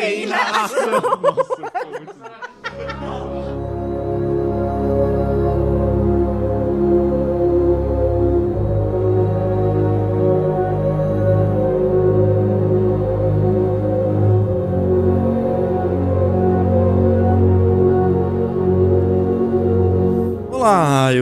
[0.00, 0.72] Ah, que hilas.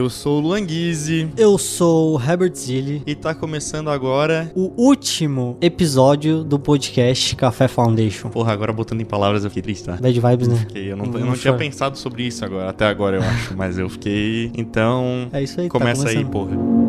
[0.09, 3.03] Eu sou o Luan Guizzi Eu sou o Herbert Zilli.
[3.05, 4.51] e tá começando agora.
[4.55, 8.29] O último episódio do podcast Café Foundation.
[8.29, 9.97] Porra, agora botando em palavras eu fiquei triste, tá?
[10.01, 10.55] Bad vibes, né?
[10.55, 13.77] Fiquei, eu não, eu Não tinha pensado sobre isso agora, até agora eu acho, mas
[13.77, 14.51] eu fiquei.
[14.57, 15.27] Então.
[15.31, 16.31] É isso aí, tá Começa aí, começando.
[16.31, 16.88] porra.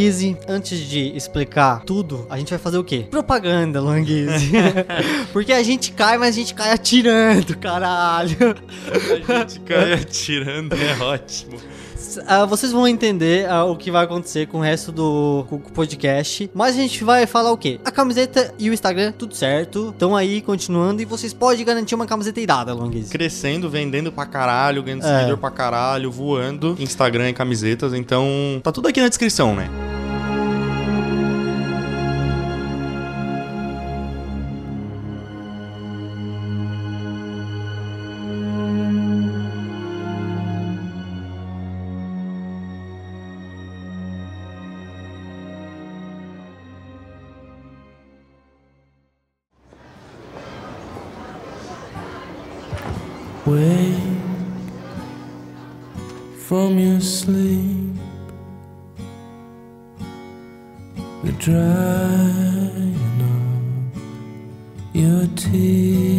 [0.00, 3.06] Luanguise, antes de explicar tudo, a gente vai fazer o quê?
[3.10, 4.50] Propaganda, Luanguise.
[5.30, 8.36] Porque a gente cai, mas a gente cai atirando, caralho.
[9.28, 11.58] A gente cai atirando, é ótimo.
[12.26, 15.60] Ah, vocês vão entender ah, o que vai acontecer com o resto do com o
[15.60, 16.50] podcast.
[16.52, 17.78] Mas a gente vai falar o quê?
[17.84, 19.90] A camiseta e o Instagram, tudo certo.
[19.90, 23.12] Estão aí continuando e vocês podem garantir uma camiseta irada, Luanguise.
[23.12, 25.18] Crescendo, vendendo pra caralho, ganhando É.
[25.18, 26.74] seguidor pra caralho, voando.
[26.80, 28.26] Instagram e camisetas, então.
[28.62, 29.70] Tá tudo aqui na descrição, né?
[57.00, 57.96] asleep.
[61.22, 62.94] They're drying
[63.32, 64.00] up
[64.92, 66.09] your tears.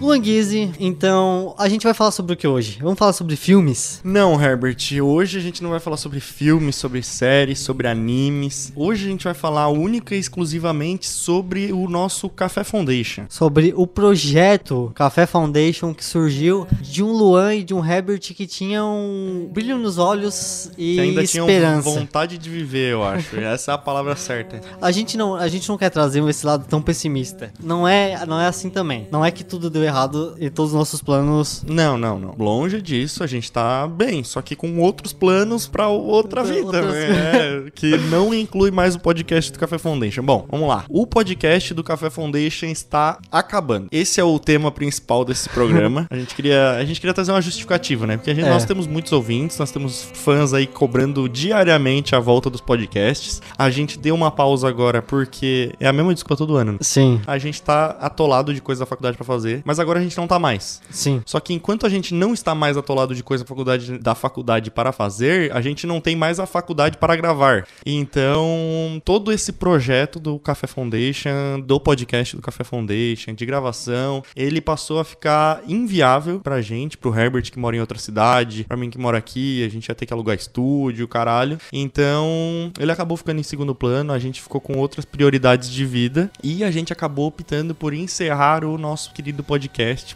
[0.00, 2.78] Luanguise, então a gente vai falar sobre o que hoje?
[2.80, 4.00] Vamos falar sobre filmes?
[4.04, 8.72] Não, Herbert, hoje a gente não vai falar sobre filmes, sobre séries, sobre animes.
[8.76, 13.24] Hoje a gente vai falar única e exclusivamente sobre o nosso Café Foundation.
[13.28, 18.46] Sobre o projeto Café Foundation que surgiu de um Luan e de um Herbert que
[18.46, 21.90] tinham brilho nos olhos e Que ainda tinham esperança.
[21.90, 23.36] vontade de viver, eu acho.
[23.40, 24.60] Essa é a palavra certa.
[24.80, 27.52] A gente não, a gente não quer trazer esse lado tão pessimista.
[27.60, 29.08] Não é, não é assim também.
[29.10, 32.34] Não é que tudo deu errado e todos os nossos planos Não, não, não.
[32.38, 36.92] Longe disso, a gente tá bem, só que com outros planos pra outra vida, Outras-
[36.94, 37.70] né?
[37.74, 40.22] que não inclui mais o podcast do Café Foundation.
[40.22, 40.84] Bom, vamos lá.
[40.88, 43.88] O podcast do Café Foundation está acabando.
[43.90, 46.06] Esse é o tema principal desse programa.
[46.10, 48.16] A gente queria, a gente queria trazer uma justificativa, né?
[48.16, 48.50] Porque gente- É.
[48.50, 53.40] nós temos muitos ouvintes, nós temos fãs aí cobrando diariamente a volta dos podcasts.
[53.56, 56.72] A gente deu uma pausa agora porque é a mesma desculpa todo ano.
[56.72, 56.78] né?
[56.80, 60.16] Sim, A gente tá atolado de coisa da faculdade pra fazer, mas agora a gente
[60.16, 60.80] não tá mais.
[60.90, 61.22] sim.
[61.24, 64.70] Só que enquanto a gente não está mais atolado de coisa da faculdade, da faculdade
[64.70, 67.66] para fazer, a gente não tem mais a faculdade para gravar.
[67.84, 74.60] Então, todo esse projeto do Café Foundation, do podcast do Café Foundation, de gravação, ele
[74.60, 78.90] passou a ficar inviável pra gente, pro Herbert que mora em outra cidade, pra mim
[78.90, 81.58] que mora aqui, a gente ia ter que alugar estúdio, caralho.
[81.72, 86.30] Então, ele acabou ficando em segundo plano, a gente ficou com outras prioridades de vida
[86.42, 89.67] e a gente acabou optando por encerrar o nosso querido podcast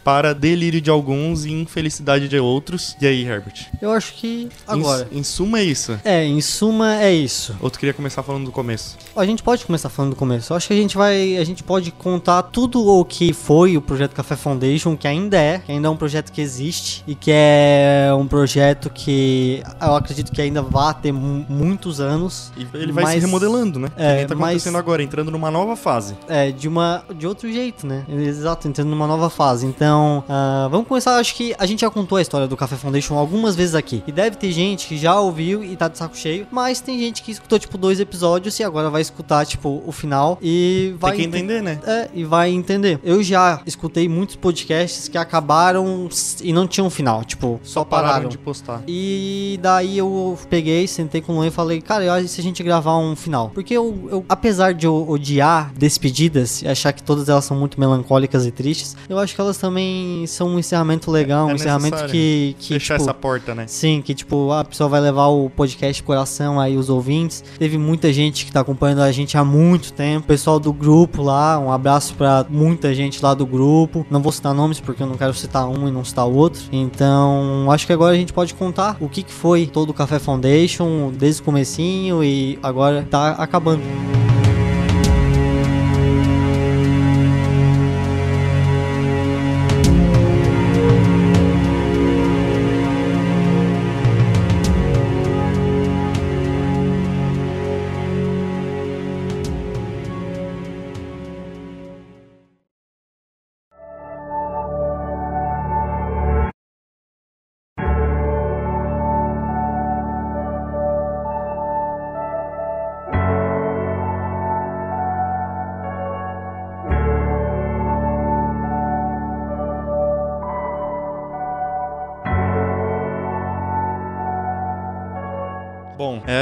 [0.03, 2.95] para delírio de alguns e infelicidade de outros.
[3.01, 3.67] E aí, Herbert?
[3.81, 5.07] Eu acho que agora.
[5.11, 5.99] Em, em suma é isso.
[6.03, 7.55] É, em suma é isso.
[7.61, 8.97] Ou tu queria começar falando do começo?
[9.15, 10.51] A gente pode começar falando do começo.
[10.53, 13.81] Eu acho que a gente vai, a gente pode contar tudo o que foi o
[13.81, 17.31] projeto Café Foundation, que ainda é, que ainda é um projeto que existe e que
[17.33, 22.51] é um projeto que eu acredito que ainda vai ter mu- muitos anos.
[22.57, 23.89] E ele vai se Mas- remodelando, né?
[23.95, 26.15] é, que tá mas- acontecendo agora, entrando numa nova fase.
[26.27, 28.03] É, de uma de outro jeito, né?
[28.09, 29.42] Exato, entrando numa nova fase.
[29.63, 31.17] Então, ah, vamos começar.
[31.17, 34.01] Acho que a gente já contou a história do Café Foundation algumas vezes aqui.
[34.07, 36.47] E deve ter gente que já ouviu e tá de saco cheio.
[36.51, 40.37] Mas tem gente que escutou, tipo, dois episódios e agora vai escutar, tipo, o final
[40.41, 41.11] e vai.
[41.11, 41.79] Tem que ente- entender, né?
[41.85, 42.99] É, e vai entender.
[43.03, 46.07] Eu já escutei muitos podcasts que acabaram
[46.41, 47.23] e não tinham final.
[47.23, 48.29] Tipo, só, pararam.
[48.29, 48.81] de postar.
[48.87, 52.41] E daí eu peguei, sentei com o Luan e falei, cara, eu acho que se
[52.41, 53.49] a gente gravar um final.
[53.53, 57.79] Porque eu, eu, apesar de eu odiar despedidas e achar que todas elas são muito
[57.79, 61.95] melancólicas e tristes, eu acho que elas também são um encerramento legal, um É encerramento
[61.95, 63.65] necessário que, que Fechar tipo, essa porta, né?
[63.67, 67.43] Sim, que tipo, a pessoa vai levar o podcast coração aí, os ouvintes.
[67.57, 70.27] Teve muita gente que tá acompanhando a gente há muito tempo.
[70.27, 74.05] Pessoal do grupo lá, um abraço pra muita gente lá do grupo.
[74.09, 76.61] Não vou citar nomes porque eu não quero citar um e não citar o outro.
[76.71, 80.19] Então, acho que agora a gente pode contar o que, que foi todo o Café
[80.19, 83.81] Foundation, desde o comecinho e agora tá acabando.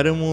[0.04, 0.31] Bom,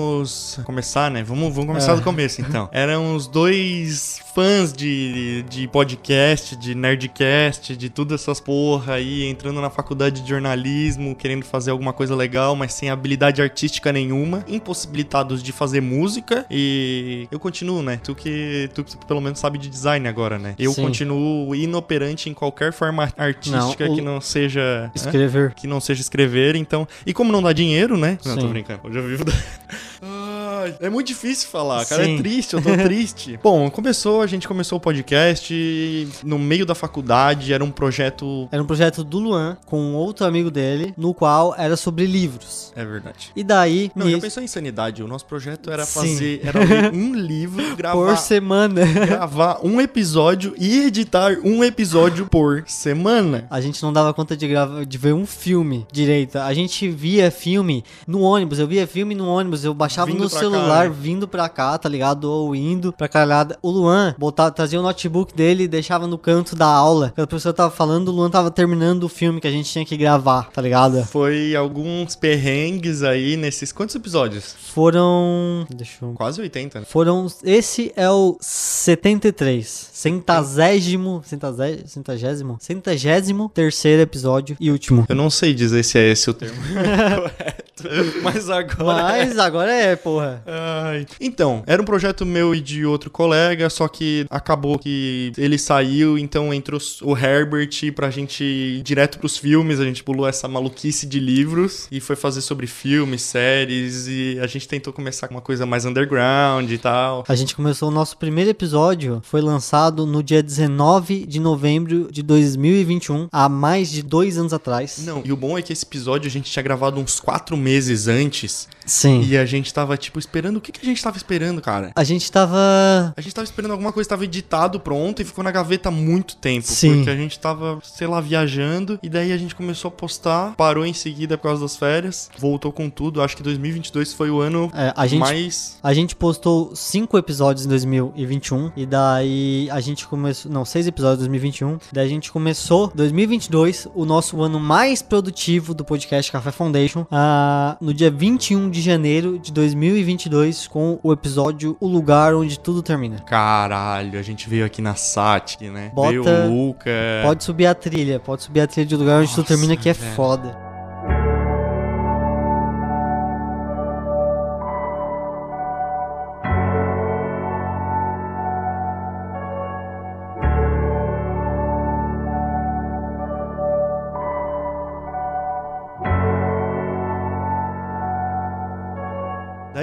[0.65, 1.23] Começar, né?
[1.23, 1.97] Vamos, vamos começar É.
[1.97, 2.69] do começo, então.
[2.73, 9.69] Éramos dois fãs de, de podcast, de nerdcast, de tudo essas porra aí, entrando na
[9.71, 15.51] faculdade de jornalismo, querendo fazer alguma coisa legal, mas sem habilidade artística nenhuma, impossibilitados de
[15.53, 16.47] fazer música.
[16.51, 18.01] E eu continuo, né?
[18.03, 20.55] Tu que, tu que pelo menos sabe de design agora, né?
[20.59, 20.83] Eu Sim.
[20.83, 24.61] continuo inoperante em qualquer forma artística Não, o- que não seja.
[24.61, 24.91] é?
[24.95, 25.55] Escrever.
[25.55, 26.87] que não seja escrever, então.
[27.05, 28.19] E como não dá dinheiro, né?
[28.25, 28.81] Não, tô brincando.
[28.85, 29.25] Eu já vivo.
[29.25, 29.33] da-
[30.59, 32.05] Ai, é muito difícil falar, cara.
[32.05, 32.15] Sim.
[32.15, 33.39] É triste, eu tô triste.
[33.43, 38.49] Bom, começou, a gente começou o podcast no meio da faculdade, era um projeto.
[38.51, 42.73] Era um projeto do Luan com outro amigo dele, no qual era sobre livros.
[42.75, 43.31] É verdade.
[43.37, 45.03] E daí, Não, já nisso- pensou em sanidade?
[45.03, 46.01] O nosso projeto era Sim.
[46.01, 46.41] fazer.
[46.49, 48.07] Era ler um livro, gravar.
[48.15, 48.85] por semana.
[48.85, 53.47] Gravar um episódio e editar um episódio por semana.
[53.51, 56.39] A gente não dava conta de, gravar, de ver um filme direito.
[56.39, 58.59] A gente via filme no ônibus.
[58.59, 59.65] Eu via filme no ônibus.
[59.65, 60.97] Eu baixava Vindo no pra celular, né?
[60.99, 62.25] vindo pra cá, tá ligado?
[62.25, 63.59] Ou indo pra caralhada.
[63.63, 67.13] O Luan botava, trazia o notebook dele e deixava no canto da aula.
[67.15, 69.85] Quando a professora tava falando, o Luan tava terminando o filme que a gente tinha
[69.85, 71.05] que gravar, tá ligado?
[71.05, 73.73] Foi alguns perrengues aí nesses.
[73.73, 74.55] Quantos episódios?
[74.75, 75.67] Foram.
[75.71, 76.13] Deixa eu.
[76.13, 76.87] Quase 80, né?
[76.89, 77.27] Foram.
[77.45, 79.91] Esse é o 73.
[79.93, 81.23] Centagésimo.
[81.25, 81.89] Centagésimo.
[81.89, 82.57] Centagésimo.
[82.61, 85.05] Centagésimo terceiro episódio e último.
[85.09, 86.59] Eu não sei dizer se é esse o termo
[88.23, 89.03] mas agora.
[89.03, 90.43] Mas agora é, porra.
[90.47, 91.07] Ai.
[91.21, 96.19] Então, era um projeto meu e de outro colega, só que acabou que ele saiu,
[96.19, 101.07] então entrou o Herbert pra gente ir direto pros filmes, a gente pulou essa maluquice
[101.07, 105.41] de livros e foi fazer sobre filmes, séries, e a gente tentou começar com uma
[105.41, 107.25] coisa mais underground e tal.
[107.29, 112.23] A gente começou o nosso primeiro episódio, foi lançado no dia 19 de novembro de
[112.23, 115.03] 2021, há mais de dois anos atrás.
[115.05, 117.68] Não, e o bom é que esse episódio a gente tinha gravado uns quatro meses
[118.09, 119.23] antes Sim.
[119.23, 120.57] e a gente tava, tipo, esperando.
[120.57, 121.93] O que, que a gente tava esperando, cara?
[121.95, 123.13] A gente tava.
[123.17, 126.37] A gente tava esperando alguma coisa, tava editado, pronto, e ficou na gaveta há muito
[126.37, 126.67] tempo.
[126.67, 126.97] Sim.
[126.97, 130.87] Porque a gente tava, sei lá, viajando, e daí a gente começou a postar, parou
[130.87, 133.21] em seguida por causa das férias, voltou com tudo.
[133.23, 135.21] Acho que 2022 foi o ano É, a gente.
[135.21, 135.77] mais.
[135.83, 141.19] A gente postou cinco episódios em 2021 e daí a gente começou, não, seis episódios
[141.27, 141.79] em 2021.
[141.93, 147.58] Daí a gente começou 2022, o nosso ano mais produtivo do podcast Café Foundation, ah,
[147.81, 153.19] no dia 21 de janeiro de 2022 com o episódio O Lugar Onde Tudo Termina.
[153.21, 155.91] Caralho, a gente veio aqui na Satic, né?
[155.95, 156.91] Bota- Veio o Luca.
[157.23, 159.77] Pode subir a trilha, pode subir a trilha de O Lugar Onde Tudo Nossa, Termina
[159.77, 160.15] que é velho.
[160.15, 160.68] foda.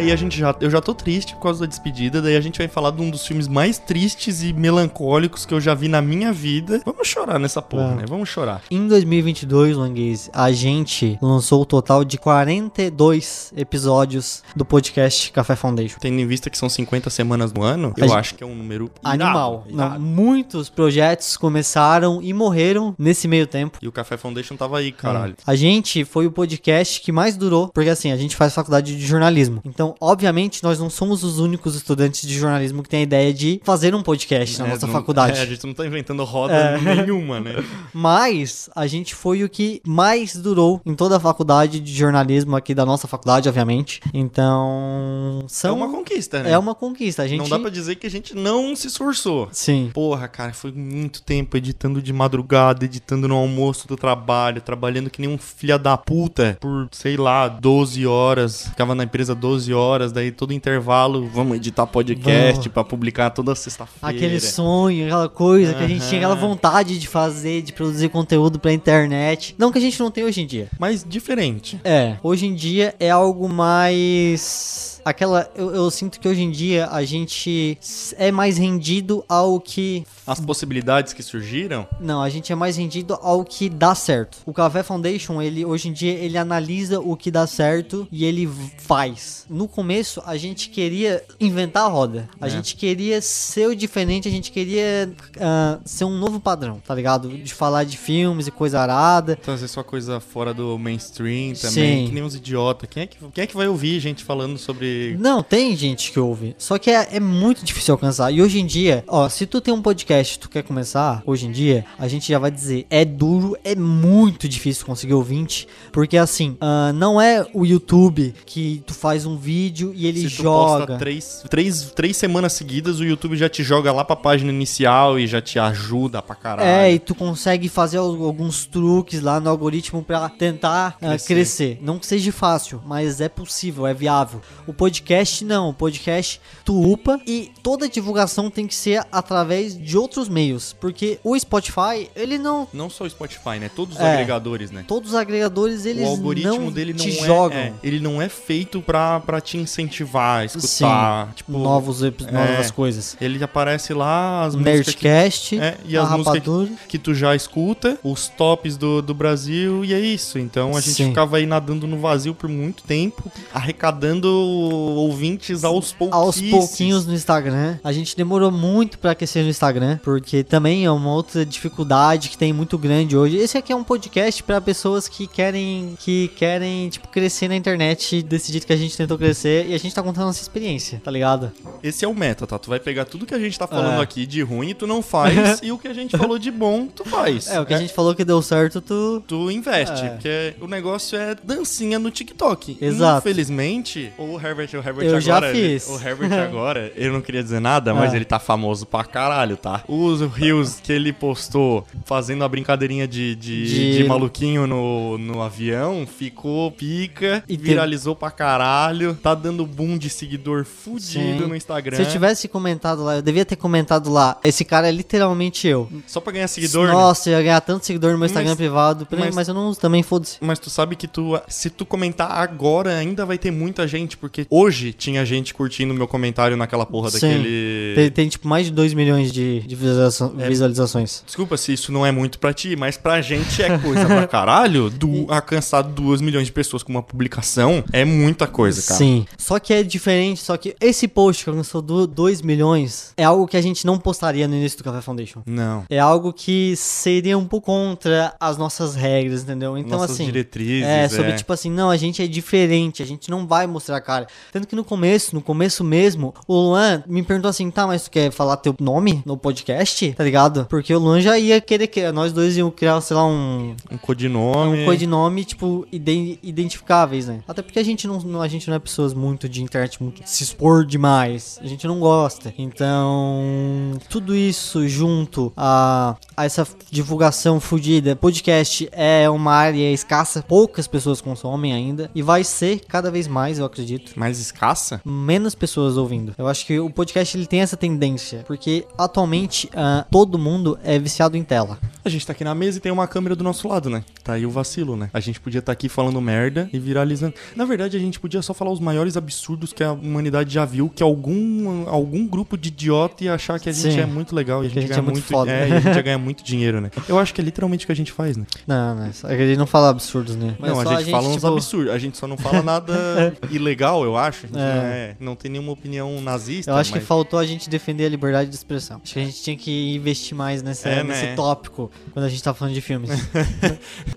[0.05, 0.55] Daí a gente já.
[0.62, 2.21] Eu já tô triste por causa da despedida.
[2.21, 5.59] Daí a gente vai falar de um dos filmes mais tristes e melancólicos que eu
[5.59, 6.79] já vi na minha vida.
[6.85, 7.97] Vamos chorar nessa porra, Vamos.
[8.01, 8.05] né?
[8.07, 8.62] Vamos chorar.
[8.69, 15.97] Em 2022, Languês, a gente lançou o total de 42 episódios do podcast Café Foundation.
[16.00, 18.47] Tendo em vista que são 50 semanas no ano, A eu gente- acho que é
[18.47, 19.65] um número irado, Animal.
[19.71, 20.00] Não, irado.
[20.01, 23.79] muitos projetos começaram e morreram nesse meio tempo.
[23.81, 25.35] E o Café Foundation tava aí, caralho.
[25.47, 29.05] A gente foi o podcast que mais durou, porque assim, a gente faz faculdade de
[29.05, 29.62] jornalismo.
[29.65, 33.61] Então, obviamente, nós não somos os únicos estudantes de jornalismo que têm a ideia de
[33.63, 35.37] fazer um podcast na É, nossa não- faculdade.
[35.37, 36.77] É, a gente não tá inventando roda É.
[36.95, 37.55] nenhuma, né?
[37.93, 42.73] Mas a gente foi o que mais durou em toda a faculdade de jornalismo aqui
[42.73, 43.99] da nossa faculdade, obviamente.
[44.13, 46.51] Então, É são uma conquista, né?
[46.51, 47.23] é uma conquista.
[47.23, 49.47] A gente Não dá pra dizer que a gente não se esforçou.
[49.51, 49.89] Sim.
[49.93, 55.21] Porra, cara, foi muito tempo editando de madrugada, editando no almoço do trabalho, trabalhando que
[55.21, 58.67] nem um filho da puta por, sei lá, 12 horas.
[58.67, 62.68] Ficava na empresa 12 horas, daí todo intervalo, vamos editar podcast Vamos.
[62.68, 64.15] pra publicar toda sexta-feira.
[64.15, 68.60] Aquele sonho, aquela coisa que a gente tinha aquela vontade de fazer, de produzir conteúdo
[68.60, 69.56] pra internet.
[69.58, 70.70] Não que a gente não tem hoje em dia.
[70.80, 71.80] Mas diferente.
[71.84, 75.01] É, hoje em dia é algo mais.
[75.06, 75.50] Aquela.
[75.56, 77.77] Eu, eu sinto que hoje em dia a gente
[78.18, 80.04] é mais rendido ao que.
[80.25, 84.39] As possibilidades que surgiram, Não, a gente é mais rendido ao que dá certo.
[84.46, 88.50] O Café Foundation, ele hoje em dia, ele analisa o que dá certo e ele
[88.80, 89.46] faz.
[89.48, 92.29] No começo, a gente queria inventar a roda.
[92.39, 92.50] A É.
[92.50, 97.29] gente queria ser o diferente, a gente queria ah, ser um novo padrão, tá ligado?
[97.29, 99.36] De falar de filmes e coisa arada.
[99.36, 102.08] trazer sua coisa fora do mainstream também, Sim.
[102.08, 102.88] que nem uns idiota.
[102.88, 105.15] Quem é que, quem é que vai ouvir gente falando sobre.
[105.20, 106.55] Não, tem gente que ouve.
[106.58, 108.32] Só que é, é muito difícil alcançar.
[108.32, 111.48] E hoje em dia, ó, se tu tem um podcast e tu quer começar, hoje
[111.48, 115.67] em dia, a gente já vai dizer, é duro, é muito difícil conseguir ouvinte.
[115.91, 119.64] Porque assim, ah, não é o YouTube que tu faz um vídeo
[119.95, 120.86] e ele Se tu joga.
[120.86, 125.19] posta três, três, três semanas seguidas, o YouTube já te joga lá pra página inicial
[125.19, 126.67] e já te ajuda pra caralho.
[126.67, 131.27] É, e tu consegue fazer al- alguns truques lá no algoritmo pra tentar ah, Crescer.
[131.34, 131.79] crescer.
[131.81, 134.41] Não que seja fácil, mas é possível, é viável.
[134.67, 139.77] O podcast não, o podcast tu upa e toda a divulgação tem que ser através
[139.77, 143.69] de outros meios, porque o Spotify, ele não Não só o Spotify, né?
[143.75, 144.13] Todos os É.
[144.13, 144.84] agregadores, né?
[144.88, 148.22] todos os agregadores eles o algoritmo não dele não te é, jogam é, ele não
[148.22, 152.71] é feito pra, pra te incentivar a escutar, tipo, novos epi- novas é.
[152.71, 153.17] coisas.
[153.19, 156.71] ele aparece lá as músicas que, Nerdcast, é, e a as músicas Rapadura.
[156.88, 160.38] que tu já escuta, os tops do, do Brasil e é isso.
[160.39, 161.07] Então a gente Sim.
[161.09, 166.25] ficava aí nadando no vazio por muito tempo, arrecadando ouvintes aos pouquinhos.
[166.25, 167.77] aos pouquinhos no Instagram.
[167.83, 172.38] A gente demorou muito pra aquecer no Instagram, porque também é uma outra dificuldade que
[172.38, 173.38] tem muito grande hoje.
[173.38, 178.21] Esse aqui é um podcast pra pessoas que querem que querem tipo crescer na internet
[178.24, 181.11] desse jeito que a gente tentou crescer e a gente tá contando nossa experiência, tá
[181.11, 181.51] ligado?
[181.83, 182.57] Esse é o meta, tá?
[182.57, 184.03] Tu vai pegar tudo que a gente tá falando É.
[184.03, 186.87] aqui de ruim e tu não faz, e o que a gente falou de bom,
[186.87, 187.47] tu faz.
[187.47, 190.09] É, o que a gente falou que deu certo, tu Tu investe, É.
[190.09, 192.77] porque o negócio é dancinha no TikTok.
[192.81, 193.19] Exato.
[193.27, 195.53] Infelizmente, o Herbert, o Herbert Eu já agora.
[195.53, 195.87] fiz.
[195.87, 198.15] O Herbert agora, eu não queria dizer nada, mas É.
[198.15, 199.83] ele tá famoso pra caralho, tá?
[199.87, 205.41] Os rios que ele postou fazendo a brincadeirinha de, de, De- de maluquinho no, no
[205.41, 211.48] avião ficou pica, E teve- viralizou pra caralho, tá dando boom de seguidor fudido Sim.
[211.48, 211.96] no Instagram.
[211.98, 214.38] Se eu tivesse comentado lá, eu devia ter comentado lá.
[214.44, 215.88] Esse cara é literalmente eu.
[216.08, 216.94] Só pra ganhar seguidor, né?
[216.94, 219.08] Nossa, eu ia ganhar tanto seguidor no meu Instagram Mas- privado.
[219.12, 220.38] Mas, mas- eu não uso também, foda-se.
[220.42, 224.46] Mas tu sabe que tu, se tu comentar agora, ainda vai ter muita gente, porque
[224.50, 227.20] hoje tinha gente curtindo meu comentário naquela porra Sim.
[227.20, 227.94] daquele.
[227.96, 230.48] Tem, tem, tipo mais de 2 milhões de, de visualização- É.
[230.48, 231.24] visualizações.
[231.25, 234.89] Desculpa se isso não é muito pra ti, mas pra gente é coisa pra caralho.
[234.89, 238.98] Du, alcançar 2 milhões de pessoas com uma publicação é muita coisa, cara.
[238.98, 239.14] Sim.
[239.38, 243.57] Só que é diferente, só que esse post que alcançou 2 milhões é algo que
[243.57, 245.41] a gente não postaria no início do Café Foundation.
[245.45, 245.84] Não.
[245.89, 249.77] É algo que seria um pouco contra as nossas regras, entendeu?
[249.77, 250.25] Então, Nossas assim.
[250.25, 250.86] diretrizes.
[250.88, 251.36] É, sobre é.
[251.36, 254.27] tipo assim, não, a gente é diferente, a gente não vai mostrar a cara.
[254.51, 258.12] Tanto que no começo, no começo mesmo, o Luan me perguntou assim, tá, mas tu
[258.12, 260.13] quer falar teu nome no podcast?
[260.13, 260.65] Tá ligado?
[260.69, 263.98] Porque o Luan já ia querer que nós dois íamos criar, sei lá, um, um
[263.98, 264.84] codinome.
[264.84, 267.41] um codinome, tipo, iden- identificáveis, né?
[267.48, 270.43] Até porque a gente não, a gente não é pessoas muito de internet, muito se
[270.43, 271.59] expor demais.
[271.62, 272.53] A gente não gosta.
[272.57, 280.88] Então, tudo isso junto a, a essa divulgação fodida, podcast é uma área escassa, poucas
[280.88, 284.17] pessoas consomem ainda e vai ser cada vez mais, eu acredito.
[284.17, 285.01] Mais escassa?
[285.05, 286.33] Menos pessoas ouvindo.
[286.38, 290.97] Eu acho que o podcast ele tem essa tendência, porque atualmente ah, todo mundo é
[290.97, 291.77] viciado em tela.
[292.03, 294.03] A gente tá aqui na mesa e tem uma câmera do nosso lado, né?
[294.24, 295.09] Tá aí o vacilo, né?
[295.13, 297.33] A gente podia estar aqui falando merda e viralizando.
[297.55, 300.89] Na verdade, a gente podia só falar os maiores absurdos que a humanidade já viu,
[300.89, 303.99] que algum, algum grupo de idiota ia achar que a gente Sim.
[303.99, 305.51] é muito legal e a Que a gente, gente ganha é muito muito, foda.
[305.51, 306.91] é, e a gente ia ganhar muito dinheiro, né?
[307.07, 308.45] Eu acho que é literalmente o que a gente faz, né?
[308.67, 310.55] Não, não, só- a gente não fala absurdos, né?
[310.59, 311.93] não, a só gente, fala uns tipo, absurdos.
[311.93, 314.45] A gente só não fala nada ilegal, eu acho.
[314.45, 314.61] A gente É.
[314.61, 316.71] Não, é- não tem nenhuma opinião nazista.
[316.71, 316.99] Eu acho mas...
[317.01, 318.99] que faltou a gente defender a liberdade de expressão.
[319.03, 321.35] Acho que a gente tinha que investir mais nessa, É, nesse né?
[321.35, 323.09] tópico quando a gente tá falando de filmes.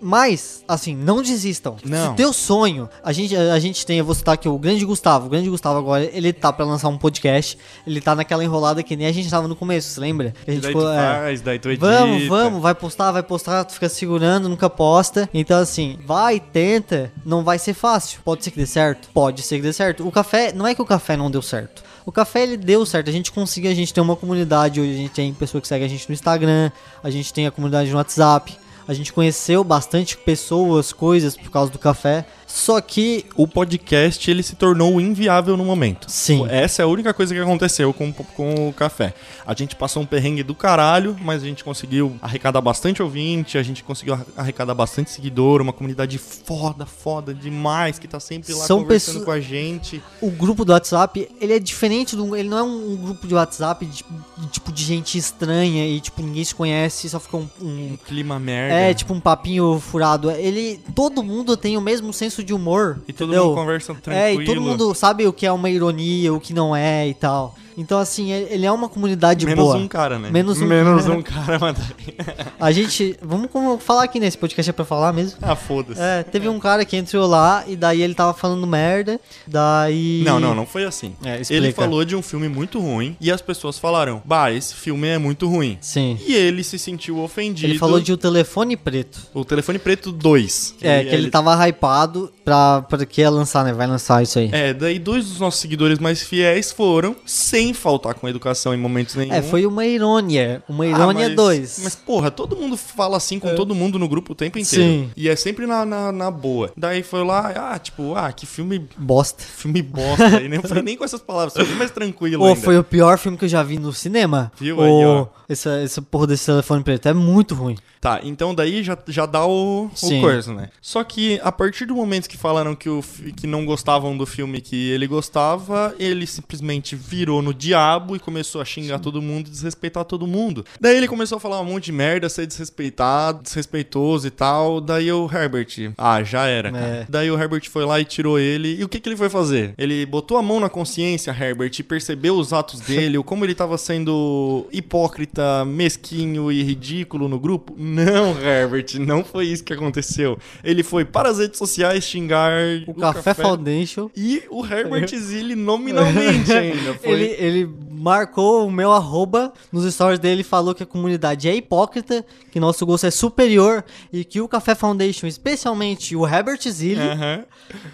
[0.00, 1.76] Mas, assim, não desistam.
[1.85, 2.11] Não.
[2.11, 5.27] Se teu sonho, a gente, a gente tem, eu vou citar aqui o grande Gustavo.
[5.27, 7.59] O grande Gustavo agora, ele tá pra lançar um podcast.
[7.87, 10.35] Ele tá naquela enrolada que nem a gente tava no começo, você lembra?
[10.47, 11.87] A gente daí ficou, tu é, faz, daí tu edita.
[11.87, 15.29] Vamos, vamos, vai postar, vai postar, tu fica segurando, nunca posta.
[15.33, 18.21] Então, assim, vai, tenta, não vai ser fácil.
[18.25, 19.09] Pode ser que dê certo?
[19.15, 20.07] Pode ser que dê certo.
[20.07, 21.83] O café, não é que o café não deu certo.
[22.05, 24.97] O café ele deu certo, a gente conseguiu, a gente tem uma comunidade, hoje a
[24.97, 26.71] gente tem pessoa que segue a gente no Instagram,
[27.03, 28.57] a gente tem a comunidade no WhatsApp,
[28.87, 32.25] a gente conheceu bastante pessoas, coisas por causa do café.
[32.50, 36.11] Só que, O podcast, ele se tornou inviável no momento.
[36.11, 39.12] sim, Essa é a única coisa que aconteceu com, com o café.
[39.47, 43.62] A gente passou um perrengue do caralho, mas a gente conseguiu arrecadar bastante ouvinte, a
[43.62, 48.64] gente conseguiu arre- arrecadar bastante seguidor, uma comunidade foda, foda demais, que tá sempre lá
[48.64, 50.02] São conversando com a gente.
[50.21, 52.35] o grupo do WhatsApp, ele é diferente do.
[52.35, 54.05] Ele não é um, grupo de WhatsApp de,
[54.38, 57.97] de, tipo de gente estranha e tipo ninguém se conhece, só fica um- um Um
[58.07, 58.75] clima merda.
[58.75, 60.31] É, tipo um papinho furado.
[60.31, 60.81] Ele.
[60.95, 62.99] Todo mundo tem o mesmo senso senso de humor.
[63.07, 63.47] E todo entendeu?
[63.47, 64.16] mundo conversa tranquilo.
[64.16, 67.14] É, e todo mundo sabe o que é uma ironia, o que não é e
[67.14, 67.54] tal.
[67.78, 69.76] Então, assim, ele ele é uma comunidade Menos boa.
[69.76, 70.30] um cara, né?
[70.30, 71.16] Menos um Menos cara.
[71.16, 71.76] um cara, mas...
[72.58, 73.16] A gente.
[73.23, 73.49] Vamos
[73.82, 75.38] falar aqui nesse podcast é pra falar mesmo.
[75.40, 76.00] ah, foda-se.
[76.00, 79.20] É, teve um cara que entrou lá e daí ele tava falando merda.
[79.47, 80.23] Daí.
[80.25, 81.14] Não, não, não foi assim.
[81.25, 81.54] É, explica.
[81.64, 85.18] ele falou de um filme muito ruim e as pessoas falaram: Bah, esse filme é
[85.18, 85.78] muito ruim.
[85.80, 86.18] Sim.
[86.26, 87.70] E ele se sentiu ofendido.
[87.70, 89.20] Ele falou de o telefone preto.
[89.32, 90.75] O Telefone Preto 2.
[90.80, 93.73] É, que ele tava hypado pra, pra que ia lançar, né?
[93.73, 94.49] Vai lançar isso aí.
[94.52, 99.15] É, daí dois dos nossos seguidores mais fiéis foram, sem faltar com educação em momentos
[99.15, 99.33] nenhum.
[99.33, 100.63] É, foi uma irônia.
[100.69, 101.81] Uma Ah, irônia mas- 2.
[101.85, 104.85] Mas, porra, todo mundo fala assim com todo mundo no grupo o tempo inteiro.
[104.85, 105.11] Sim.
[105.17, 106.73] E é sempre na, na, na boa.
[106.77, 109.43] Daí foi lá, ah, tipo, ah, que filme, Bosta.
[109.43, 110.41] filme bosta.
[110.43, 112.61] e nem foi nem com essas palavras, foi mais tranquilo Ô, ainda.
[112.61, 114.51] foi o pior filme que eu já vi no cinema.
[114.59, 115.27] Viu Ô, aí, ó.
[115.49, 117.77] Essa, essa porra desse telefone preto é muito ruim.
[118.00, 120.21] Tá, então daí já, já dá o, o Sim.
[120.21, 120.71] coisa, né?
[120.81, 123.02] Só que a partir do momento que falaram que, o,
[123.37, 128.61] que não gostavam do filme que ele gostava, ele simplesmente virou no diabo e começou
[128.61, 130.64] a xingar todo mundo e desrespeitar todo mundo.
[130.81, 134.81] Daí ele começou a falar um monte de merda, ser desrespeitado, desrespeitoso e tal.
[134.81, 136.87] Daí o Herbert, ah, já era, cara.
[136.87, 137.07] É.
[137.09, 138.76] Daí o Herbert foi lá e tirou ele.
[138.78, 139.75] E o que, que ele foi fazer?
[139.76, 143.55] Ele botou a mão na consciência, Herbert, e percebeu os atos dele, o como ele
[143.55, 147.75] tava sendo hipócrita, mesquinho e ridículo no grupo?
[147.88, 150.38] Não, Herbert, não foi isso que aconteceu.
[150.62, 152.52] Ele foi para as redes sociais xingar
[152.87, 154.11] O, Café, Foundation.
[154.16, 156.95] e o Herbert Zilli nominalmente ainda.
[156.95, 157.11] Foi...
[157.11, 162.25] Ele, ele marcou o meu arroba nos stories dele falou que a comunidade é hipócrita,
[162.50, 167.45] que nosso gosto é superior e que o Café Foundation, especialmente o Herbert Zilli, Aham.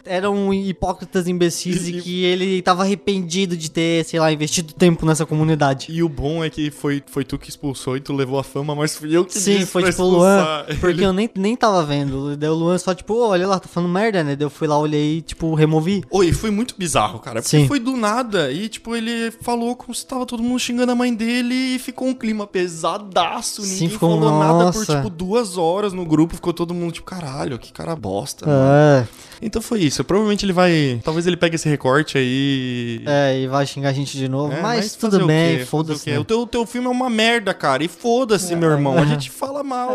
[0.05, 5.25] eram hipócritas imbecis e que ele tava arrependido de ter, sei lá, investido tempo nessa
[5.27, 5.87] comunidade.
[5.91, 8.75] E o bom é que foi, foi tu que expulsou e tu levou a fama,
[8.75, 10.67] mas fui eu que Sim, foi tipo o Luan, expulsar.
[10.81, 12.37] porque Ele- eu nem, nem tava vendo.
[12.37, 14.37] Daí o Luan só, tipo, "Ô, olha lá, tá falando merda, né?
[14.37, 16.03] Daí eu fui lá, olhei e, tipo, removi.
[16.11, 17.41] Oi, foi muito bizarro, cara.
[17.43, 17.67] Porque Sim.
[17.69, 18.51] foi do nada.
[18.53, 22.09] E, tipo, ele falou como se tava todo mundo xingando a mãe dele e ficou
[22.09, 23.63] um clima pesadaço.
[23.63, 24.97] Sim, Ninguém ficou, falou nada por, nossa.
[24.97, 26.35] tipo, duas horas no grupo.
[26.35, 28.47] Ficou todo mundo, tipo, caralho, que cara bosta.
[28.49, 29.07] É,
[29.41, 30.03] Então foi isso.
[30.05, 31.01] Provavelmente ele vai.
[31.05, 33.03] Talvez ele pegue esse recorte aí.
[33.07, 34.53] é, e vai xingar a gente de novo.
[34.53, 36.11] É, mas, fazer tudo bem, foda-se.
[36.11, 36.19] o né?
[36.19, 37.83] O teu, o teu filme é uma merda, cara.
[37.85, 38.99] E foda-se, meu irmão.
[38.99, 39.91] A gente fala mal.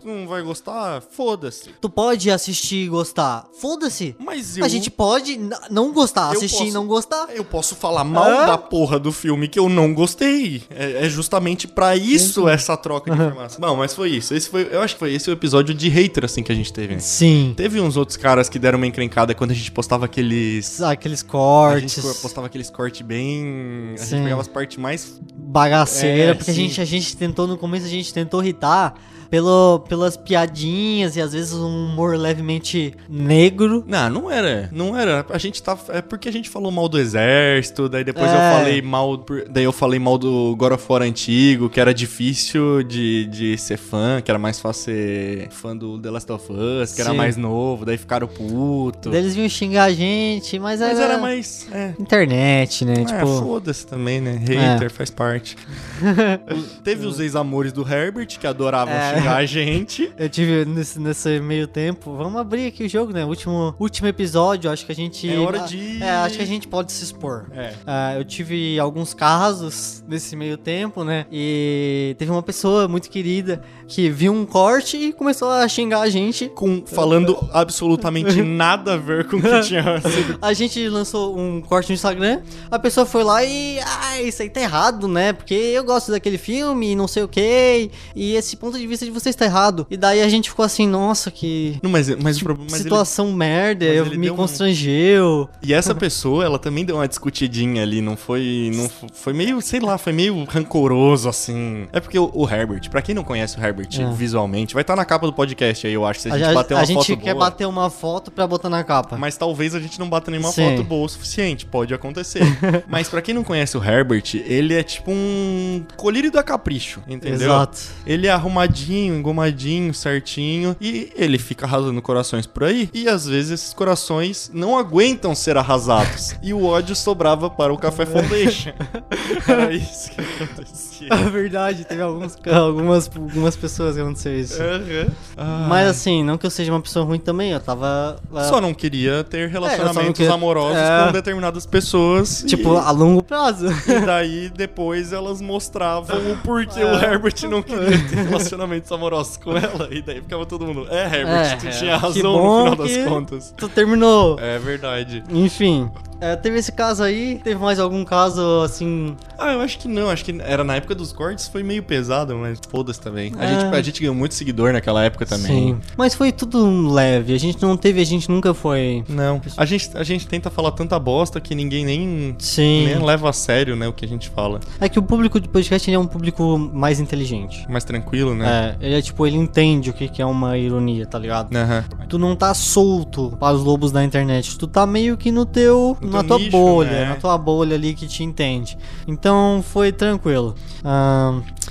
[0.00, 1.00] Tu não vai gostar?
[1.02, 1.70] Foda-se.
[1.80, 3.46] Tu pode assistir e gostar.
[3.60, 4.14] Foda-se.
[4.18, 4.64] Mas eu.
[4.64, 7.28] A gente pode não gostar, Eu assistir e posso- não gostar.
[7.34, 8.46] Eu posso falar mal Hã?
[8.46, 10.62] da porra do filme que eu não gostei.
[10.70, 13.60] É, é justamente pra isso essa troca de informação.
[13.60, 14.34] Bom, mas foi isso.
[14.34, 16.72] Esse foi, eu acho que foi esse o episódio de hater assim que a gente
[16.72, 16.94] teve.
[16.94, 17.00] né?
[17.00, 17.54] Sim.
[17.56, 20.80] Teve uns outros caras que deram uma encrencada quando a gente postava aqueles.
[20.82, 23.94] Aqueles A cortes, gente postava aqueles cortes bem.
[23.94, 24.10] A Sim.
[24.16, 25.20] gente pegava as partes mais.
[25.34, 28.94] bagaceira, É, porque a gente, a gente tentou, no começo a gente tentou irritar
[29.30, 33.84] pelo, pelas piadinhas e às vezes um humor levemente negro.
[33.86, 34.68] Não, não era.
[34.72, 35.24] Não era.
[35.30, 35.78] A gente tá.
[35.90, 38.34] É porque a gente falou mal do exército, daí depois É.
[38.34, 39.24] eu falei mal.
[39.48, 43.76] Daí eu falei mal do God of War antigo, que era difícil de, de ser
[43.76, 47.16] fã, que era mais fácil ser fã do The Last of Us, que era Sim.
[47.16, 49.10] mais novo, daí ficaram puto.
[49.10, 51.68] Daí eles vinham xingar a gente, mas, Mas era, era mais.
[51.70, 51.94] É.
[52.00, 52.94] internet, né?
[53.02, 54.32] É, tipo, foda-se também, né?
[54.44, 55.56] Hater faz parte.
[56.82, 59.19] Teve os ex-amores do Herbert, que adoravam É.
[59.20, 60.12] xingar a gente.
[60.18, 62.16] eu tive nesse, nesse meio tempo.
[62.16, 63.24] Vamos abrir aqui o jogo, né?
[63.24, 65.30] Último, último episódio, acho que a gente.
[65.30, 67.46] É hora de- É, acho que a gente pode se expor.
[67.54, 67.72] É.
[67.86, 71.26] Ah, eu tive alguns casos nesse meio tempo, né?
[71.30, 76.08] E teve uma pessoa muito querida que viu um corte e começou a xingar a
[76.10, 76.48] gente.
[76.48, 81.60] Com, falando absolutamente nada a ver com o que tinha sido A gente lançou um
[81.60, 83.78] corte no Instagram, a pessoa foi lá e.
[83.80, 85.32] Ah, isso aí tá errado, né?
[85.32, 87.90] Porque eu gosto daquele filme e não sei o que.
[88.14, 89.86] E esse ponto de vista de vocês tá errado.
[89.90, 91.78] E daí a gente ficou assim, nossa, que.
[91.82, 95.48] Não, mas, mas, o problema- mas ele- situação merda, mas eu me deu um- constrangeu.
[95.62, 98.70] E essa pessoa, ela também deu uma discutidinha ali, não foi.
[98.74, 101.86] Não foi meio, sei lá, foi meio rancoroso, assim.
[101.92, 104.12] É porque o, o Herbert, pra quem não conhece o Herbert É.
[104.12, 106.54] visualmente, vai estar na capa do podcast aí, eu acho, se a A, gente a-
[106.54, 107.44] bater a uma gente foto quer boa.
[107.46, 109.16] bater uma foto pra botar na capa.
[109.16, 110.70] Mas talvez a gente não bata nenhuma Sim.
[110.70, 112.40] foto boa o suficiente, pode acontecer.
[112.88, 117.34] Mas pra quem não conhece o Herbert, ele é tipo um colírio da capricho, entendeu?
[117.48, 117.78] Exato.
[118.06, 120.76] Ele é arrumadinho, engomadinho, certinho.
[120.80, 122.88] E ele fica arrasando corações por aí.
[122.92, 126.34] E às vezes esses corações não aguentam ser arrasados.
[126.42, 128.72] e o ódio sobrava para o Café Foundation.
[129.46, 130.90] Era isso que acontecia.
[131.10, 134.58] É verdade, teve alguns, algumas, algumas pessoas que aconteceu isso.
[134.62, 135.66] Aham.
[135.66, 138.20] Mas assim, não que eu seja uma pessoa ruim também, eu tava.
[138.34, 141.06] ah, Só não queria ter relacionamentos queria- amorosos é.
[141.06, 142.44] com determinadas pessoas.
[142.46, 143.66] Tipo, a longo prazo.
[143.88, 146.84] E daí depois elas mostravam o porquê É.
[146.84, 149.88] o Herbert não queria ter relacionamentos momentos amorosos com ela.
[149.90, 151.70] E daí ficava todo mundo, é, Herbert, É, tu é.
[151.70, 153.54] tinha razão no final que- das contas.
[153.56, 154.38] Tu terminou.
[154.40, 155.22] É verdade.
[155.30, 157.40] Enfim, é, teve esse caso aí.
[157.42, 159.16] Teve mais algum caso assim.
[159.38, 160.08] Ah, eu acho que não.
[160.10, 163.32] Acho que era na época dos cortes, foi meio pesado, mas foda-se também.
[163.38, 163.48] A, É.
[163.60, 165.74] gente, a gente ganhou muito seguidor naquela época também.
[165.74, 165.78] Sim.
[165.96, 167.34] Mas foi tudo leve.
[167.34, 169.04] A gente não teve, a gente nunca foi.
[169.08, 169.40] Não.
[169.56, 172.86] A gente, a gente tenta falar tanta bosta que ninguém nem, Sim.
[172.86, 174.60] nem leva a sério, né, o que a gente fala.
[174.80, 177.64] É que o público de podcast é um público mais inteligente.
[177.68, 178.76] Mais tranquilo, né?
[178.80, 181.54] É, ele é tipo, ele entende o que que é uma ironia, tá ligado?
[181.56, 181.84] Aham.
[182.08, 185.96] Tu não tá solto para os lobos da internet, tu tá meio que no teu,
[186.00, 187.04] No na tua nicho, bolha, né?
[187.10, 188.76] na tua bolha ali que te entende.
[189.06, 190.54] Então foi tranquilo.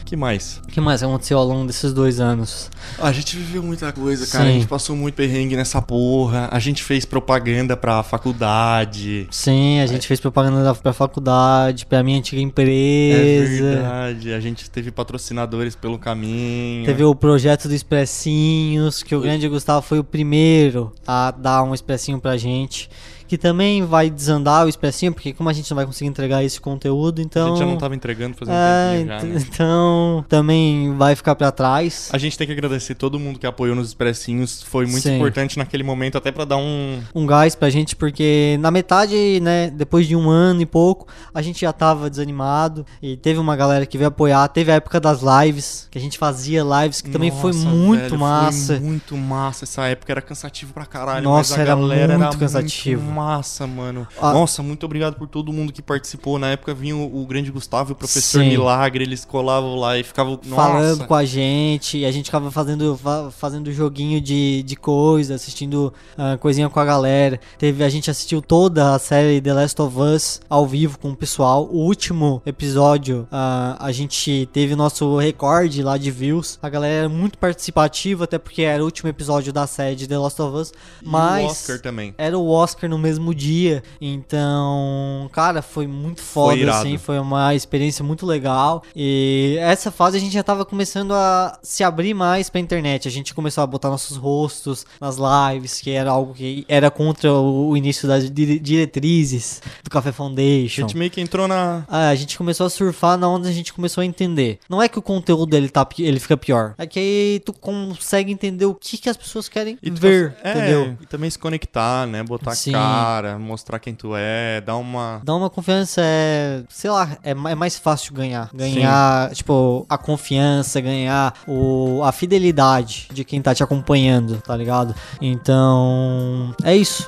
[0.05, 0.59] Que mais?
[0.63, 2.71] O que mais aconteceu ao longo desses dois anos?
[2.97, 4.45] A gente viveu muita coisa, cara.
[4.45, 4.49] Sim.
[4.49, 6.47] A gente passou muito perrengue nessa porra.
[6.51, 9.27] A gente fez propaganda pra faculdade.
[9.29, 13.63] Sim, a gente fez propaganda da- pra faculdade, pra minha antiga É empresa.
[13.63, 14.33] verdade.
[14.33, 16.85] A gente teve patrocinadores pelo caminho.
[16.85, 21.73] Teve o projeto do Expressinhos, que o grande Gustavo foi o primeiro a dar um
[21.73, 22.89] expressinho pra gente.
[23.29, 26.59] Que também vai desandar o expressinho, porque como a gente não vai conseguir entregar esse
[26.59, 27.49] conteúdo, A então.
[27.49, 29.35] gente já não tava entregando fazendo É, já, né?
[29.53, 32.09] então também vai ficar pra trás.
[32.11, 34.63] A gente tem que agradecer todo mundo que apoiou nos expressinhos.
[34.63, 35.15] Foi muito Sim.
[35.15, 36.99] importante naquele momento, até pra dar um.
[37.13, 41.41] Um gás pra gente, porque na metade, né, depois de um ano e pouco, a
[41.43, 42.83] gente já tava desanimado.
[42.99, 44.47] E teve uma galera que veio apoiar.
[44.47, 48.01] Teve a época das lives, que a gente fazia lives, que também foi Nossa, muito
[48.01, 48.73] velho, massa.
[48.77, 49.65] Foi muito massa.
[49.65, 51.23] Essa época era cansativo pra caralho.
[51.23, 53.01] Nossa, mas a era galera muito era cansativo.
[53.03, 54.07] Muito massa, mano.
[54.21, 54.31] Ah.
[54.31, 56.39] Nossa, muito obrigado por todo mundo que participou.
[56.39, 58.49] Na época vinha o, o grande Gustavo e o professor Sim.
[58.49, 59.03] Milagre.
[59.03, 60.39] Eles colavam lá e ficavam.
[60.49, 61.05] falando Nossa.
[61.07, 65.93] com a gente, e a gente ficava fazendo, fa- fazendo joguinho de, de coisa, assistindo
[66.17, 67.39] ah, coisinha com a galera.
[67.57, 71.15] Teve, a gente assistiu toda a série The Last of Us ao vivo com o
[71.15, 71.67] pessoal.
[71.71, 76.57] O último episódio, ah, a gente teve nosso recorde lá de views.
[76.61, 80.17] A galera era muito participativa, até porque era o último episódio da série de The
[80.17, 80.69] Last of Us.
[81.03, 82.13] E Mas o Oscar também.
[82.17, 83.83] era o Oscar no mesmo dia.
[83.99, 86.79] Então, cara, foi muito foda, irado.
[86.79, 86.97] assim.
[86.97, 88.83] Foi uma experiência muito legal.
[88.95, 93.07] E essa fase a gente já tava começando a se abrir mais pra internet.
[93.07, 97.31] A gente começou a botar nossos rostos nas lives, que era algo que era contra
[97.33, 100.81] o, início das dire- diretrizes do Café A Foundation.
[100.83, 101.83] gente meio que entrou na.
[101.87, 104.59] Ah, a gente começou a surfar na onda a gente começou a entender.
[104.69, 106.73] Não é que o conteúdo ele, tá, ele fica pior.
[106.77, 110.51] É que aí tu consegue entender o que, que as pessoas querem E ver, é,
[110.51, 110.97] entendeu?
[111.01, 112.21] E também se conectar, né?
[112.23, 112.73] Botar Sim.
[112.75, 115.21] a cara, mostrar quem tu é, dar uma.
[115.23, 118.49] Dar uma confiança é, sei lá, é, é mais fácil ganhar.
[118.53, 124.93] Ganhar, tipo, a confiança, ganhar o, a fidelidade de quem tá te acompanhando, tá ligado?
[125.21, 127.07] Então, é isso.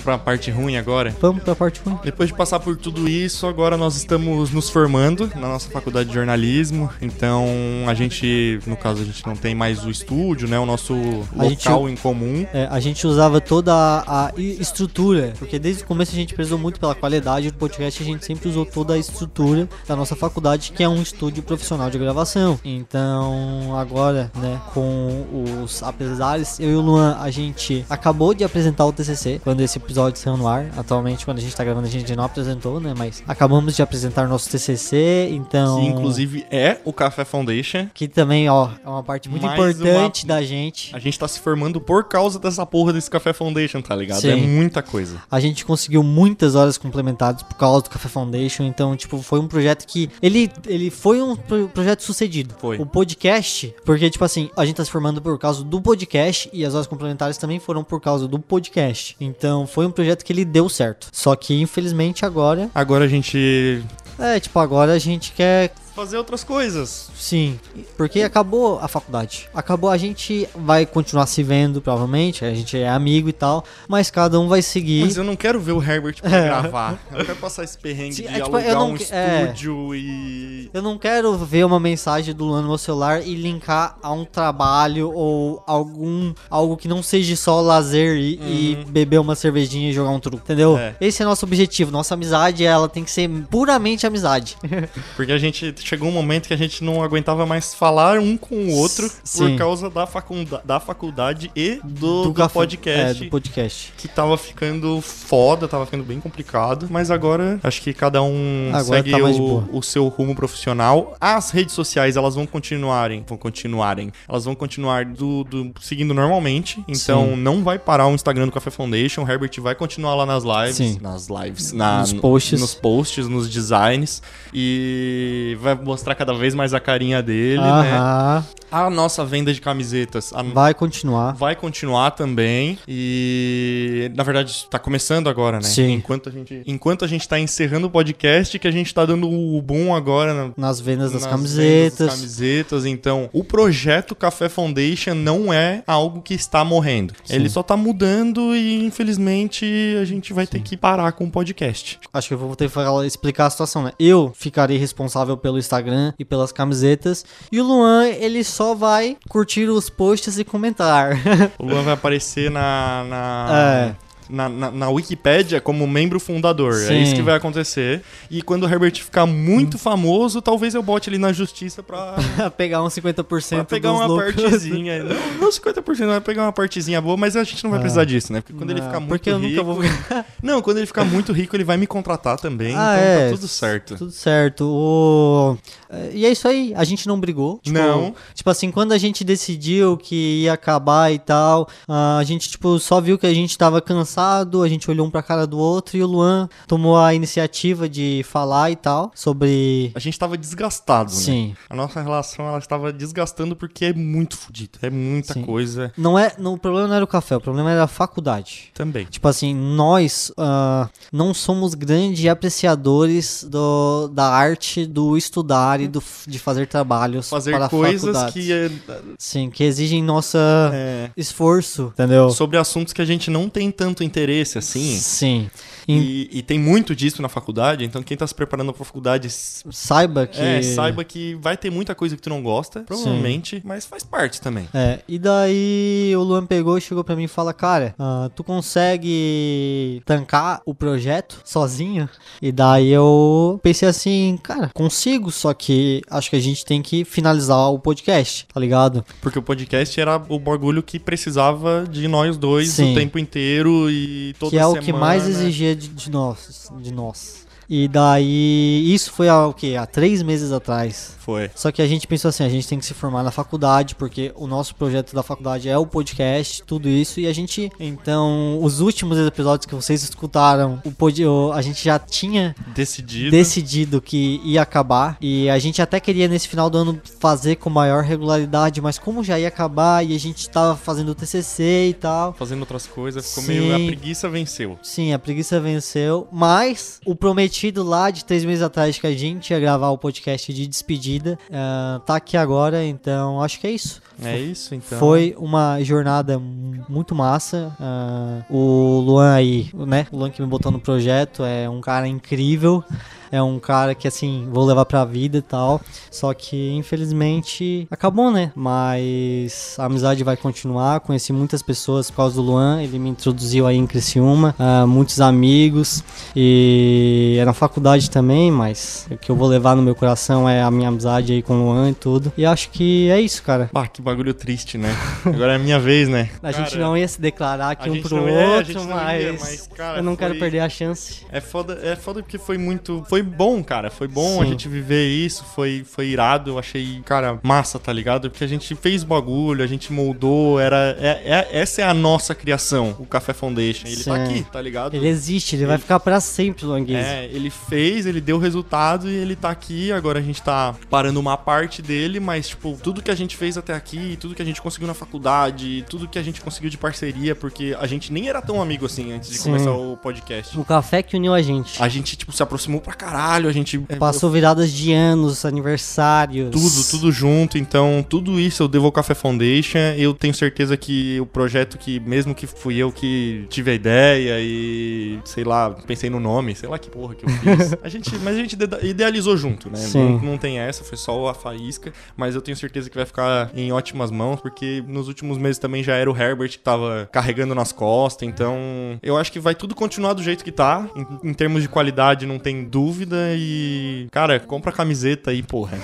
[0.00, 1.14] vamos pra parte ruim agora.
[1.20, 1.98] Vamos pra parte ruim.
[2.02, 6.14] Depois de passar por tudo isso, agora nós estamos nos formando na nossa faculdade de
[6.14, 6.90] jornalismo.
[7.00, 7.46] Então,
[7.86, 10.58] a gente, no caso, a gente não tem mais o estúdio, né?
[10.58, 10.94] O nosso
[11.38, 12.46] A gente- local em comum.
[12.52, 16.58] É, a gente usava toda a, a estrutura, porque desde o começo a gente prezou
[16.58, 20.72] muito pela qualidade do podcast, a gente sempre usou toda a estrutura da nossa faculdade,
[20.72, 22.58] que é um estúdio profissional de gravação.
[22.64, 25.26] Então, agora, né, com
[25.64, 29.78] os apesares, eu e o Luan, a gente acabou de apresentar o TCC, quando esse
[29.90, 30.66] episódio saiu no ar.
[30.76, 34.28] Atualmente, quando a gente tá gravando, a gente não apresentou, né, mas acabamos de apresentar
[34.28, 35.80] nosso TCC, então...
[35.80, 37.88] Que inclusive é o Café Foundation.
[37.92, 40.94] Que também, ó, é uma parte muito Mais importante uma- da gente.
[40.94, 44.20] A gente tá se formando por causa dessa porra desse Café Foundation, tá ligado?
[44.20, 44.30] Sim.
[44.30, 45.20] É muita coisa.
[45.30, 49.48] A gente conseguiu muitas horas complementares por causa do Café Foundation, então, tipo, foi um
[49.48, 50.08] projeto que.
[50.22, 52.54] Ele, ele foi um pro- projeto sucedido.
[52.58, 52.78] Foi.
[52.78, 56.64] O podcast, porque, tipo assim, a gente tá se formando por causa do podcast e
[56.64, 59.16] as horas complementares também foram por causa do podcast.
[59.20, 61.08] Então, foi um projeto que ele deu certo.
[61.12, 62.70] Só que, infelizmente, agora.
[62.74, 63.82] Agora a gente.
[64.18, 67.10] É, tipo, agora a gente quer fazer outras coisas.
[67.14, 67.60] Sim,
[67.94, 69.50] porque acabou a faculdade.
[69.52, 72.42] Acabou, a gente vai continuar se vendo, provavelmente.
[72.42, 75.04] A gente é amigo e tal, mas cada um vai seguir.
[75.04, 76.44] Mas eu não quero ver o Herbert pra É.
[76.46, 76.98] gravar.
[77.12, 79.42] Eu quero passar esse perrengue Sim, de é, tipo, alugar não um é.
[79.42, 80.70] estúdio e.
[80.72, 84.24] Eu não quero ver uma mensagem do Luan no meu celular e linkar a um
[84.24, 89.92] trabalho ou algum algo que não seja só lazer e, e beber uma cervejinha e
[89.92, 90.72] jogar um truco, entendeu?
[90.72, 90.78] Uhum.
[90.78, 90.94] É.
[90.98, 91.90] Esse é nosso objetivo.
[91.90, 94.56] Nossa amizade, ela tem que ser puramente amizade.
[95.14, 98.54] Porque a gente chegou um momento que a gente não aguentava mais falar um com
[98.54, 99.50] o outro Sim.
[99.50, 103.22] por causa da, facunda da faculdade e do, do café- podcast.
[103.22, 103.92] É, do podcast.
[103.98, 106.86] Que tava ficando foda, tava ficando bem complicado.
[106.88, 110.32] Mas agora acho que cada um Agora segue tá mais de o, o seu rumo
[110.36, 111.16] profissional.
[111.20, 113.24] As redes sociais, elas vão continuarem.
[113.26, 114.12] Vão continuarem.
[114.28, 116.84] Elas vão continuar do, do- seguindo normalmente.
[116.86, 117.36] Então Sim.
[117.36, 119.24] não vai parar o Instagram do Café Foundation.
[119.24, 120.76] O Herbert vai continuar lá nas lives.
[120.76, 120.98] Sim.
[121.02, 121.72] Nas lives.
[121.72, 122.60] na- Nos posts.
[122.60, 124.22] Nos posts, nos designs.
[124.54, 128.44] E vai mostrar cada vez mais a carinha dele, né?
[128.72, 130.32] A nossa venda de camisetas.
[130.32, 131.32] a- Vai continuar.
[131.34, 135.62] Vai continuar também e na verdade tá começando agora, né?
[135.64, 135.92] Sim.
[135.94, 139.28] Enquanto a gente, enquanto a gente tá encerrando o podcast, que a gente tá dando
[139.28, 141.58] o boom agora na- Nas vendas das nas camisetas.
[141.98, 142.86] vendas das camisetas.
[142.86, 147.14] Então, o projeto Café Foundation não é algo que está morrendo.
[147.28, 149.64] Ele só tá mudando e infelizmente
[150.00, 151.98] a gente vai ter que parar com o podcast.
[152.12, 153.92] Acho que eu vou ter que falar- explicar a situação, né?
[153.98, 157.24] Eu ficarei responsável pelo Instagram e pelas camisetas.
[157.52, 161.10] E o Luan, ele só vai curtir os posts e comentar.
[161.58, 164.09] O Luan vai aparecer na na, É.
[164.30, 166.74] na, na, na Wikipédia como membro fundador.
[166.74, 167.02] É Sim.
[167.02, 168.02] isso que vai acontecer.
[168.30, 172.16] E quando o Herbert ficar muito famoso, talvez eu bote ele na justiça pra,
[172.56, 174.34] pegar uns 50% pra pegar uma lucros.
[174.34, 175.02] partezinha.
[175.04, 178.32] Não, não 50%, vai pegar uma partezinha boa, mas a gente não vai precisar disso,
[178.32, 178.40] né?
[178.40, 179.62] Porque quando ele Não, ficar muito porque eu rico.
[179.62, 179.80] nunca vou
[180.42, 182.74] Não, quando ele ficar muito rico, ele vai me contratar também.
[182.76, 183.24] Ah, então é.
[183.30, 183.96] tá tudo certo.
[183.96, 184.64] Tudo certo.
[184.64, 185.56] O...
[185.90, 186.72] é, E é isso aí.
[186.76, 187.58] A gente não brigou.
[187.62, 188.14] Tipo, Não.
[188.34, 192.78] Tipo assim, quando a gente decidiu que ia acabar e tal, ah, a gente, tipo,
[192.78, 195.96] só viu que a gente tava cansado, a gente olhou um pra cara do outro
[195.96, 199.90] e o Luan tomou a iniciativa de falar e tal sobre.
[199.94, 201.16] A gente tava desgastado, né?
[201.16, 201.54] Sim.
[201.68, 204.78] A nossa relação, ela estava desgastando porque é muito fodido.
[204.82, 205.42] É muita Sim.
[205.42, 208.70] coisa Não é, não, o problema não era o café, o problema era a faculdade.
[208.74, 209.06] também.
[209.06, 216.02] Tipo assim, nós ah, não somos grandes apreciadores do, da arte do estudar e do,
[216.26, 218.32] de fazer trabalhos Fazer para coisas faculdades.
[218.46, 218.52] que...
[218.52, 218.70] é-
[219.18, 220.38] Sim, que exigem nossa
[220.72, 222.30] é, esforço, entendeu?
[222.30, 224.98] sobre assuntos que a gente não tem tanto interesse assim.
[224.98, 225.50] Sim.
[225.98, 229.64] E E, tem muito disso na faculdade, então quem tá se preparando pra faculdade s-
[229.70, 230.40] saiba que.
[230.40, 234.40] é, saiba que vai ter muita coisa que tu não gosta, provavelmente, mas faz parte
[234.40, 234.68] também.
[234.74, 238.42] É, e daí o Luan pegou e chegou pra mim e fala, cara, ah, tu
[238.44, 242.08] consegue tancar o projeto sozinho?
[242.40, 247.04] E daí eu pensei assim, cara, consigo, só que acho que a gente tem que
[247.04, 249.04] finalizar o podcast, tá ligado?
[249.20, 252.92] Porque o podcast era o bagulho que precisava de nós dois Sim.
[252.92, 254.80] o tempo inteiro e toda que é semana.
[254.80, 257.46] o que mais exigia de, de nós, de nós.
[257.68, 259.76] E daí, isso foi há o quê?
[259.78, 261.14] Há três meses atrás.
[261.30, 261.48] Foi.
[261.54, 264.32] Só que a gente pensou assim, a gente tem que se formar na faculdade, porque
[264.34, 268.80] o nosso projeto da faculdade é o podcast, tudo isso, e a gente, então, os
[268.80, 271.22] últimos episódios que vocês escutaram, o pod,
[271.54, 273.30] a gente já tinha Decidido.
[273.30, 277.70] decidido que ia acabar, e a gente até queria nesse final do ano fazer com
[277.70, 281.94] maior regularidade, mas como já ia acabar e a gente tava fazendo o TCC e
[281.94, 283.60] tal, Fazendo outras coisas, ficou Sim.
[283.60, 283.74] meio.
[283.74, 284.78] A preguiça venceu.
[284.82, 289.50] Sim, a preguiça venceu, mas o prometido lá de três meses atrás que a gente
[289.50, 291.19] ia gravar o podcast de despedida
[291.52, 294.00] ah, tá aqui agora, então acho que é isso.
[294.22, 294.98] É isso, então.
[294.98, 297.74] Foi uma jornada mu- muito massa.
[297.80, 300.06] ah, o Luan aí, né?
[300.12, 302.84] O Luan que me botou no projeto é um cara incrível.
[303.32, 305.80] É um cara que, assim, vou levar pra vida e tal.
[306.10, 308.52] Só que, infelizmente, acabou, né?
[308.54, 311.00] Mas a amizade vai continuar.
[311.00, 312.82] Conheci muitas pessoas por causa do Luan.
[312.82, 314.54] Ele me introduziu aí em Criciúma.
[314.58, 316.02] ah, muitos amigos.
[316.34, 320.62] E é na faculdade também, mas o que eu vou levar no meu coração é
[320.62, 322.32] a minha amizade aí com o Luan e tudo.
[322.36, 323.70] E acho que é isso, cara.
[323.72, 324.94] Bah, que bagulho triste, né?
[325.24, 326.30] Agora é a minha vez, né?
[326.42, 328.96] A gente Cara, não ia se declarar aqui um gente pro ia, outro, gente não
[328.96, 331.24] mas, ia, mas, cara, eu não quero foi- perder a chance.
[331.30, 333.04] É foda, é foda porque foi muito.
[333.08, 333.90] Foi bom, cara.
[333.90, 334.50] Foi bom a Sim.
[334.50, 335.44] gente viver isso.
[335.54, 336.50] Foi, foi irado.
[336.50, 338.30] Eu achei, cara, massa, tá ligado?
[338.30, 340.58] Porque a gente fez bagulho, a gente moldou.
[340.60, 343.86] Era, é, é- essa é a nossa criação, o Café Foundation.
[343.86, 344.22] Ele tá Sim.
[344.22, 344.94] aqui, tá ligado?
[344.94, 347.00] Ele existe, ele vai ficar pra sempre, Luanguese.
[347.08, 349.92] É, ele fez, ele deu resultado e ele tá aqui.
[349.92, 353.56] Agora a gente tá parando uma parte dele, mas, tipo, tudo que a gente fez
[353.56, 356.78] até aqui, tudo que a gente conseguiu na faculdade, tudo que a gente conseguiu de
[356.78, 359.44] parceria, porque a gente nem era tão amigo assim antes de Sim.
[359.50, 360.58] começar o podcast.
[360.58, 361.82] O café que uniu a gente.
[361.82, 366.50] A gente, tipo, se aproximou pra caralho, a gente é, Passou viradas de anos, aniversários.
[366.50, 367.58] tudo, tudo junto.
[367.58, 369.78] Então, tudo isso eu devo ao Café Foundation.
[369.96, 374.36] Eu tenho certeza que o projeto que, mesmo que fui eu que tive a ideia
[374.40, 377.76] e, sei lá, pensei no nome, sei lá que porra que eu fiz.
[377.82, 379.76] a gente, mas a gente ide- idealizou junto, né?
[379.76, 379.98] Sim.
[379.98, 381.92] Não, não tem essa, foi só a faísca.
[382.16, 385.82] Mas eu tenho certeza que vai ficar em ótimas mãos, porque nos últimos meses também
[385.82, 388.26] já era o Herbert que tava carregando nas costas.
[388.28, 388.58] Então,
[389.02, 390.88] eu acho que vai tudo continuar do jeito que tá.
[390.94, 392.99] Em, em termos de qualidade, não tem dúvida.
[393.36, 395.78] E, cara, compra a camiseta aí, porra.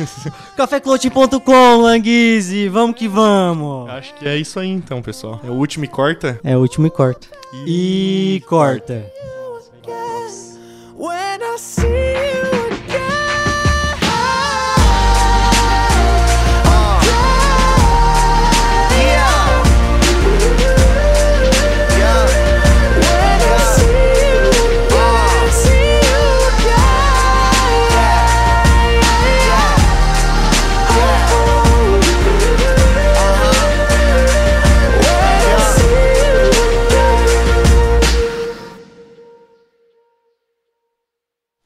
[0.56, 3.88] Caféclote.com, Languise, vamos que vamos.
[3.90, 5.40] Acho que é isso aí então, pessoal.
[5.44, 6.40] É o último e corta.
[6.42, 7.28] É o último e corta.
[7.66, 9.04] E corta.